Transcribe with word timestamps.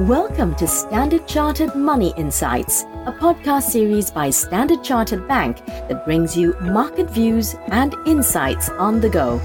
Welcome 0.00 0.54
to 0.56 0.66
Standard 0.66 1.26
Chartered 1.26 1.74
Money 1.74 2.12
Insights, 2.18 2.82
a 3.06 3.16
podcast 3.18 3.62
series 3.62 4.10
by 4.10 4.28
Standard 4.28 4.84
Chartered 4.84 5.26
Bank 5.26 5.64
that 5.64 6.04
brings 6.04 6.36
you 6.36 6.54
market 6.60 7.08
views 7.08 7.56
and 7.68 7.94
insights 8.04 8.68
on 8.68 9.00
the 9.00 9.08
go. 9.08 9.38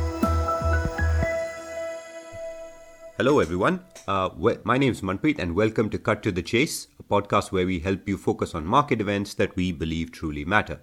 Hello, 3.16 3.40
everyone. 3.40 3.80
Uh, 4.10 4.30
my 4.66 4.78
name 4.78 4.92
is 4.92 5.00
Manpreet, 5.00 5.40
and 5.40 5.56
welcome 5.56 5.90
to 5.90 5.98
Cut 5.98 6.22
to 6.24 6.34
the 6.34 6.42
Chase, 6.42 6.90
a 7.00 7.04
podcast 7.04 7.54
where 7.54 7.66
we 7.66 7.80
help 7.80 8.06
you 8.10 8.18
focus 8.18 8.54
on 8.54 8.66
market 8.66 9.00
events 9.00 9.34
that 9.36 9.56
we 9.56 9.72
believe 9.72 10.12
truly 10.12 10.44
matter. 10.44 10.82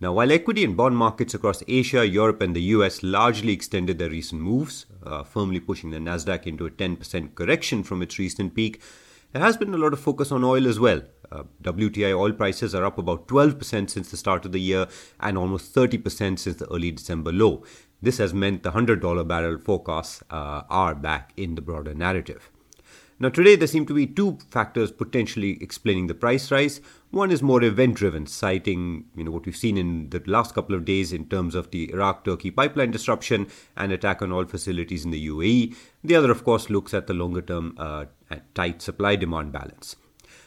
Now, 0.00 0.12
while 0.12 0.30
equity 0.30 0.62
and 0.62 0.76
bond 0.76 0.96
markets 0.96 1.34
across 1.34 1.64
Asia, 1.66 2.06
Europe, 2.06 2.40
and 2.40 2.54
the 2.54 2.62
US 2.74 3.02
largely 3.02 3.52
extended 3.52 3.98
their 3.98 4.10
recent 4.10 4.40
moves, 4.40 4.86
uh, 5.04 5.24
firmly 5.24 5.58
pushing 5.58 5.90
the 5.90 5.98
Nasdaq 5.98 6.46
into 6.46 6.66
a 6.66 6.70
10% 6.70 7.34
correction 7.34 7.82
from 7.82 8.00
its 8.02 8.16
recent 8.16 8.54
peak, 8.54 8.80
there 9.32 9.42
has 9.42 9.56
been 9.56 9.74
a 9.74 9.76
lot 9.76 9.92
of 9.92 9.98
focus 9.98 10.30
on 10.30 10.44
oil 10.44 10.68
as 10.68 10.78
well. 10.78 11.02
Uh, 11.32 11.42
WTI 11.62 12.16
oil 12.16 12.32
prices 12.32 12.76
are 12.76 12.84
up 12.84 12.96
about 12.96 13.26
12% 13.26 13.90
since 13.90 14.10
the 14.10 14.16
start 14.16 14.44
of 14.46 14.52
the 14.52 14.60
year 14.60 14.86
and 15.18 15.36
almost 15.36 15.74
30% 15.74 16.38
since 16.38 16.56
the 16.56 16.72
early 16.72 16.92
December 16.92 17.32
low. 17.32 17.64
This 18.00 18.18
has 18.18 18.32
meant 18.32 18.62
the 18.62 18.70
$100 18.70 19.26
barrel 19.26 19.58
forecasts 19.58 20.22
uh, 20.30 20.62
are 20.70 20.94
back 20.94 21.32
in 21.36 21.56
the 21.56 21.60
broader 21.60 21.92
narrative. 21.92 22.50
Now, 23.20 23.30
today 23.30 23.56
there 23.56 23.66
seem 23.66 23.84
to 23.86 23.94
be 23.94 24.06
two 24.06 24.38
factors 24.48 24.92
potentially 24.92 25.60
explaining 25.60 26.06
the 26.06 26.14
price 26.14 26.52
rise. 26.52 26.80
One 27.10 27.32
is 27.32 27.42
more 27.42 27.64
event-driven, 27.64 28.26
citing 28.26 29.06
you 29.16 29.24
know 29.24 29.32
what 29.32 29.44
we've 29.44 29.56
seen 29.56 29.76
in 29.76 30.10
the 30.10 30.22
last 30.26 30.54
couple 30.54 30.76
of 30.76 30.84
days 30.84 31.12
in 31.12 31.26
terms 31.26 31.56
of 31.56 31.72
the 31.72 31.90
Iraq-Turkey 31.90 32.52
pipeline 32.52 32.92
disruption 32.92 33.48
and 33.76 33.90
attack 33.90 34.22
on 34.22 34.30
oil 34.30 34.44
facilities 34.44 35.04
in 35.04 35.10
the 35.10 35.26
UAE. 35.26 35.74
The 36.04 36.14
other, 36.14 36.30
of 36.30 36.44
course, 36.44 36.70
looks 36.70 36.94
at 36.94 37.08
the 37.08 37.14
longer-term 37.14 37.74
uh, 37.76 38.04
tight 38.54 38.82
supply-demand 38.82 39.50
balance. 39.50 39.96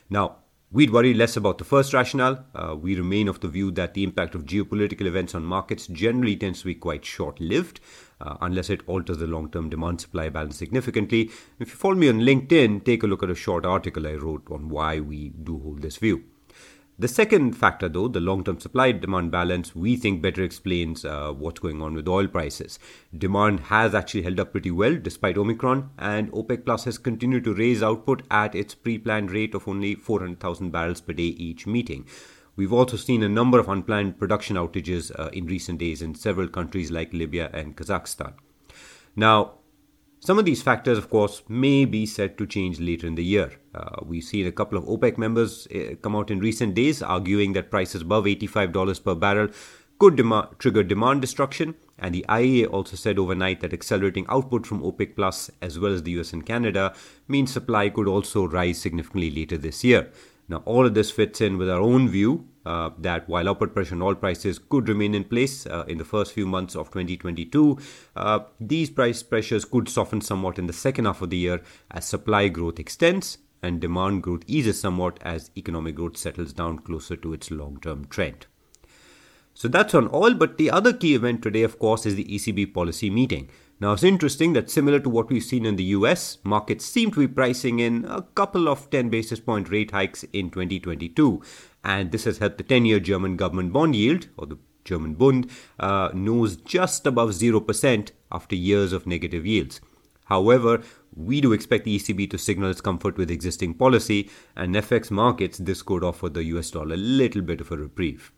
Now, 0.09 0.38
We'd 0.73 0.91
worry 0.91 1.14
less 1.14 1.36
about 1.36 1.58
the 1.58 1.66
first 1.66 1.94
rationale. 1.94 2.45
Uh, 2.55 2.77
we 2.77 2.95
remain 2.95 3.27
of 3.27 3.41
the 3.41 3.50
view 3.50 3.72
that 3.72 3.94
the 3.94 4.05
impact 4.05 4.36
of 4.36 4.45
geopolitical 4.45 5.05
events 5.05 5.36
on 5.36 5.44
markets 5.44 5.86
generally 5.86 6.38
tends 6.38 6.61
to 6.61 6.66
be 6.67 6.75
quite 6.75 7.03
short 7.03 7.41
lived, 7.41 7.81
uh, 8.22 8.38
unless 8.39 8.69
it 8.69 8.80
alters 8.88 9.17
the 9.17 9.27
long 9.27 9.52
term 9.52 9.69
demand 9.69 9.99
supply 9.99 10.30
balance 10.30 10.55
significantly. 10.55 11.30
If 11.59 11.72
you 11.72 11.75
follow 11.75 11.95
me 11.95 12.08
on 12.08 12.22
LinkedIn, 12.22 12.86
take 12.86 13.03
a 13.03 13.08
look 13.08 13.22
at 13.22 13.30
a 13.30 13.36
short 13.36 13.66
article 13.66 14.08
I 14.08 14.14
wrote 14.14 14.49
on 14.49 14.69
why 14.69 15.02
we 15.02 15.30
do 15.30 15.59
hold 15.59 15.81
this 15.81 15.97
view. 15.97 16.23
The 17.00 17.08
second 17.08 17.53
factor, 17.53 17.89
though, 17.89 18.08
the 18.08 18.20
long 18.20 18.44
term 18.44 18.59
supply 18.59 18.92
demand 18.92 19.31
balance, 19.31 19.75
we 19.75 19.95
think 19.95 20.22
better 20.22 20.44
explains 20.44 21.03
uh, 21.03 21.31
what's 21.31 21.59
going 21.59 21.81
on 21.81 21.95
with 21.95 22.08
oil 22.08 22.28
prices. 22.28 22.78
Demand 23.17 23.61
has 23.61 23.95
actually 23.95 24.22
held 24.22 24.39
up 24.39 24.52
pretty 24.52 24.70
well 24.72 24.95
despite 24.95 25.38
Omicron, 25.38 25.89
and 25.98 26.31
OPEC 26.31 26.64
Plus 26.66 26.83
has 26.83 26.98
continued 26.98 27.44
to 27.45 27.56
raise 27.56 27.81
output 27.81 28.22
at 28.30 28.53
its 28.53 28.75
pre 28.75 28.98
planned 28.98 29.31
rate 29.31 29.56
of 29.56 29.67
only 29.67 29.95
400,000 29.95 30.70
barrels 30.70 31.02
per 31.02 31.14
day 31.14 31.23
each 31.23 31.66
meeting. 31.66 32.06
We've 32.56 32.73
also 32.73 32.98
seen 32.98 33.23
a 33.23 33.30
number 33.30 33.58
of 33.58 33.70
unplanned 33.70 34.20
production 34.20 34.55
outages 34.58 35.11
uh, 35.17 35.30
in 35.30 35.48
recent 35.48 35.80
days 35.80 36.02
in 36.02 36.14
several 36.14 36.50
countries 36.50 36.92
like 36.92 37.14
Libya 37.14 37.50
and 37.53 37.76
Kazakhstan. 37.76 38.33
Now, 39.16 39.61
some 40.23 40.38
of 40.38 40.45
these 40.45 40.61
factors, 40.61 41.00
of 41.00 41.09
course, 41.09 41.41
may 41.50 41.83
be 41.83 42.05
set 42.05 42.38
to 42.38 42.45
change 42.45 42.80
later 42.80 43.08
in 43.08 43.16
the 43.16 43.23
year. 43.23 43.53
Uh, 43.73 44.02
we've 44.05 44.23
seen 44.23 44.45
a 44.45 44.52
couple 44.52 44.77
of 44.77 44.83
OPEC 44.86 45.17
members 45.17 45.67
uh, 45.73 45.95
come 46.03 46.16
out 46.16 46.30
in 46.30 46.39
recent 46.39 46.75
days 46.75 47.02
arguing 47.02 47.53
that 47.53 47.72
prices 47.72 48.03
above 48.03 48.25
$85 48.25 49.03
per 49.03 49.16
barrel 49.16 49.47
could 49.97 50.16
dem- 50.17 50.47
trigger 50.59 50.83
demand 50.83 51.22
destruction. 51.22 51.73
And 51.97 52.14
the 52.14 52.23
IEA 52.30 52.72
also 52.72 52.95
said 52.95 53.17
overnight 53.17 53.61
that 53.61 53.73
accelerating 53.73 54.27
output 54.30 54.67
from 54.67 54.83
OPEC 54.83 55.16
Plus, 55.16 55.49
as 55.59 55.80
well 55.80 55.92
as 55.92 56.03
the 56.03 56.11
US 56.19 56.33
and 56.33 56.45
Canada, 56.45 56.94
means 57.27 57.52
supply 57.52 57.89
could 57.89 58.08
also 58.08 58.47
rise 58.47 58.77
significantly 58.77 59.31
later 59.31 59.58
this 59.58 59.83
year. 59.83 60.11
Now, 60.47 60.61
all 60.66 60.86
of 60.86 60.94
this 60.94 61.09
fits 61.09 61.42
in 61.42 61.58
with 61.58 61.70
our 61.70 61.82
own 61.82 62.08
view 62.08 62.45
uh, 62.66 62.89
that 62.98 63.27
while 63.27 63.49
upward 63.49 63.73
pressure 63.73 63.95
on 63.95 64.02
oil 64.02 64.16
prices 64.16 64.60
could 64.60 64.88
remain 64.88 65.16
in 65.16 65.23
place 65.23 65.66
uh, 65.66 65.83
in 65.88 65.98
the 65.98 66.05
first 66.05 66.33
few 66.33 66.45
months 66.45 66.76
of 66.76 66.88
2022, 66.92 67.77
uh, 68.16 68.39
these 68.60 68.89
price 68.89 69.23
pressures 69.23 69.66
could 69.66 69.89
soften 69.89 70.22
somewhat 70.22 70.60
in 70.60 70.67
the 70.67 70.73
second 70.73 71.05
half 71.05 71.21
of 71.21 71.30
the 71.30 71.38
year 71.38 71.61
as 71.89 72.05
supply 72.05 72.48
growth 72.48 72.80
extends 72.80 73.38
and 73.64 73.80
demand 73.80 74.23
growth 74.23 74.44
eases 74.48 74.80
somewhat 74.80 75.20
as 75.21 75.52
economic 75.58 75.95
growth 75.95 76.17
settles 76.17 76.54
down 76.54 76.80
closer 76.80 77.16
to 77.16 77.33
its 77.33 77.52
long 77.52 77.80
term 77.82 78.05
trend. 78.05 78.48
So 79.54 79.67
that's 79.67 79.94
on 79.94 80.10
oil, 80.14 80.33
but 80.33 80.58
the 80.58 80.71
other 80.71 80.94
key 80.94 81.14
event 81.14 81.42
today, 81.44 81.64
of 81.64 81.77
course, 81.77 82.05
is 82.05 82.16
the 82.16 82.26
ECB 82.26 82.73
policy 82.73 83.10
meeting. 83.10 83.50
Now, 83.82 83.94
it's 83.94 84.04
interesting 84.04 84.54
that 84.54 84.70
similar 84.70 85.00
to 85.00 85.10
what 85.10 85.30
we've 85.30 85.44
seen 85.44 85.66
in 85.66 85.76
the 85.76 85.83
US, 85.95 86.38
markets 86.44 86.86
seem 86.86 87.11
to 87.11 87.20
be 87.20 87.27
pricing 87.27 87.80
in 87.80 88.05
a 88.05 88.21
couple 88.21 88.70
of 88.70 88.89
10 88.92 89.10
basis 89.10 89.39
point 89.39 89.70
rate 89.70 89.92
hikes 89.92 90.23
in 90.33 90.52
2022. 90.52 91.42
And 91.83 92.11
this 92.11 92.25
has 92.25 92.37
helped 92.37 92.58
the 92.58 92.64
10 92.64 92.86
year 92.86 92.99
German 92.99 93.36
government 93.36 93.73
bond 93.73 93.95
yield, 93.95 94.27
or 94.37 94.45
the 94.45 94.58
German 94.83 95.15
Bund, 95.15 95.49
uh, 95.80 96.09
nose 96.14 96.55
just 96.55 97.05
above 97.05 97.30
0% 97.31 98.11
after 98.31 98.55
years 98.55 98.93
of 98.93 99.08
negative 99.08 99.45
yields. 99.45 99.81
However, 100.25 100.81
we 101.14 101.41
do 101.41 101.52
expect 101.52 101.83
the 101.83 101.97
ECB 101.97 102.30
to 102.30 102.37
signal 102.37 102.71
its 102.71 102.81
comfort 102.81 103.17
with 103.17 103.30
existing 103.30 103.73
policy, 103.73 104.30
and 104.55 104.75
FX 104.75 105.11
markets, 105.11 105.58
this 105.58 105.81
could 105.81 106.03
offer 106.03 106.30
the 106.30 106.43
US 106.55 106.71
dollar 106.71 106.93
a 106.93 106.97
little 106.97 107.41
bit 107.41 107.59
of 107.59 107.71
a 107.71 107.77
reprieve. 107.77 108.31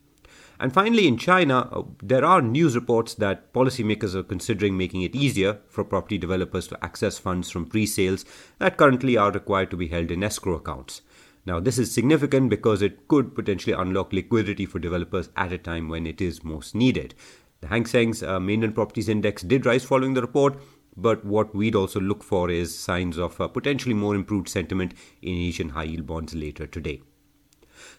And 0.59 0.73
finally, 0.73 1.07
in 1.07 1.17
China, 1.17 1.67
uh, 1.71 1.83
there 2.01 2.23
are 2.23 2.41
news 2.41 2.75
reports 2.75 3.15
that 3.15 3.53
policymakers 3.53 4.15
are 4.15 4.23
considering 4.23 4.77
making 4.77 5.01
it 5.01 5.15
easier 5.15 5.59
for 5.67 5.83
property 5.83 6.17
developers 6.17 6.67
to 6.67 6.83
access 6.83 7.17
funds 7.17 7.51
from 7.51 7.65
pre 7.65 7.85
sales 7.85 8.23
that 8.59 8.77
currently 8.77 9.17
are 9.17 9.31
required 9.31 9.71
to 9.71 9.77
be 9.77 9.87
held 9.87 10.09
in 10.09 10.23
escrow 10.23 10.55
accounts. 10.55 11.01
Now, 11.45 11.59
this 11.59 11.77
is 11.77 11.91
significant 11.91 12.49
because 12.49 12.81
it 12.81 13.07
could 13.07 13.35
potentially 13.35 13.73
unlock 13.73 14.13
liquidity 14.13 14.65
for 14.65 14.79
developers 14.79 15.29
at 15.35 15.51
a 15.51 15.57
time 15.57 15.89
when 15.89 16.07
it 16.07 16.21
is 16.21 16.43
most 16.43 16.73
needed. 16.73 17.15
The 17.61 17.67
Hang 17.67 17.85
Seng's 17.85 18.23
uh, 18.23 18.39
mainland 18.39 18.75
properties 18.75 19.09
index 19.09 19.41
did 19.41 19.65
rise 19.65 19.83
following 19.83 20.13
the 20.13 20.21
report, 20.21 20.57
but 20.95 21.25
what 21.25 21.53
we'd 21.55 21.75
also 21.75 21.99
look 21.99 22.23
for 22.23 22.49
is 22.49 22.77
signs 22.77 23.17
of 23.17 23.39
uh, 23.41 23.47
potentially 23.47 23.93
more 23.93 24.15
improved 24.15 24.47
sentiment 24.47 24.93
in 25.21 25.35
Asian 25.35 25.69
high 25.69 25.83
yield 25.83 26.07
bonds 26.07 26.33
later 26.33 26.67
today. 26.67 27.01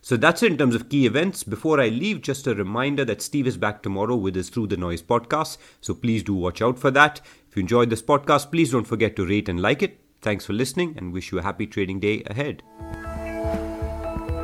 So 0.00 0.16
that's 0.16 0.43
it 0.43 0.53
in 0.53 0.59
terms 0.59 0.75
of 0.75 0.88
key 0.88 1.06
events. 1.06 1.44
Before 1.44 1.81
I 1.81 1.88
leave, 1.88 2.22
just 2.22 2.47
a 2.47 2.54
reminder 2.54 3.04
that 3.06 3.22
Steve 3.22 3.47
is 3.47 3.56
back 3.56 3.83
tomorrow 3.83 4.16
with 4.16 4.34
his 4.34 4.49
Through 4.49 4.69
the 4.69 4.77
Noise 4.77 5.03
podcast. 5.03 5.59
So 5.81 5.94
please 5.94 6.22
do 6.22 6.34
watch 6.34 6.62
out 6.62 6.78
for 6.78 6.91
that. 6.91 7.21
If 7.49 7.56
you 7.56 7.60
enjoyed 7.60 7.91
this 7.91 8.03
podcast, 8.03 8.50
please 8.50 8.72
don't 8.72 8.87
forget 8.87 9.16
to 9.16 9.27
rate 9.27 9.49
and 9.49 9.60
like 9.60 9.83
it. 9.83 10.00
Thanks 10.21 10.47
for 10.47 10.53
listening 10.53 10.94
and 10.97 11.12
wish 11.12 11.33
you 11.33 11.38
a 11.38 11.43
happy 11.43 11.66
trading 11.66 12.00
day 12.00 12.22
ahead. 12.27 12.62